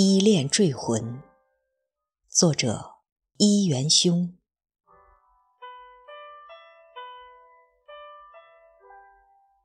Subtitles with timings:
[0.00, 1.24] 依恋坠魂，
[2.28, 2.98] 作者
[3.36, 4.38] 一元兄。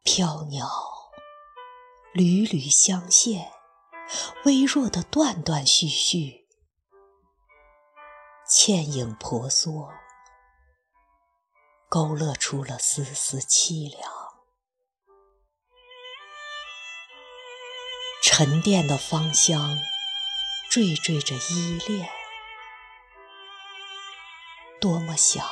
[0.04, 0.68] 飘鸟
[2.16, 3.52] 缕缕相现，
[4.46, 6.48] 微弱的断断续续，
[8.50, 9.94] 倩影婆娑，
[11.88, 14.12] 勾勒出了丝丝凄凉。
[18.24, 19.78] 沉淀的芳香，
[20.74, 22.10] 缀缀着依恋。
[24.82, 25.48] 多么想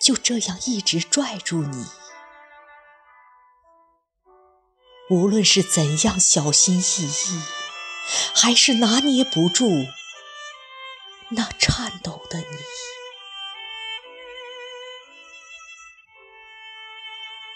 [0.00, 1.86] 就这样一直拽住你，
[5.08, 7.42] 无论是怎样小心翼翼，
[8.34, 9.70] 还是拿捏不住
[11.28, 12.56] 那颤抖的你，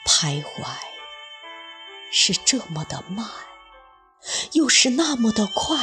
[0.06, 0.76] 徘徊
[2.12, 3.28] 是这么的慢。
[4.52, 5.76] 又是那么的快，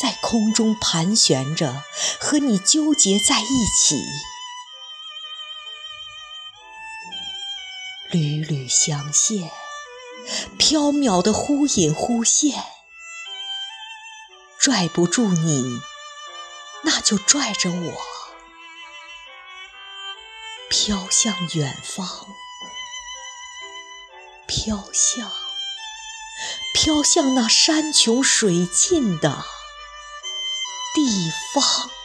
[0.00, 1.82] 在空中盘旋着，
[2.20, 4.00] 和你纠结在一起，
[8.10, 9.50] 缕缕相线，
[10.58, 12.62] 缥缈的忽隐忽现，
[14.58, 15.80] 拽不住你，
[16.82, 17.92] 那就拽着我，
[20.70, 22.26] 飘向远方，
[24.46, 25.32] 飘向。
[26.72, 29.44] 飘向那山穷水尽的
[31.06, 31.97] 地方。